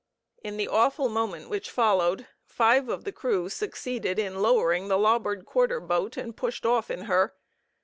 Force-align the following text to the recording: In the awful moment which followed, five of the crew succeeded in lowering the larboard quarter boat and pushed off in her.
In 0.43 0.57
the 0.57 0.67
awful 0.67 1.09
moment 1.09 1.47
which 1.47 1.69
followed, 1.69 2.25
five 2.47 2.89
of 2.89 3.03
the 3.03 3.11
crew 3.11 3.49
succeeded 3.49 4.17
in 4.17 4.41
lowering 4.41 4.87
the 4.87 4.97
larboard 4.97 5.45
quarter 5.45 5.79
boat 5.79 6.17
and 6.17 6.35
pushed 6.35 6.65
off 6.65 6.89
in 6.89 7.01
her. 7.01 7.35